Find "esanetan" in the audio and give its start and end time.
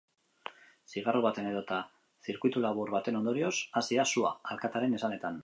5.03-5.39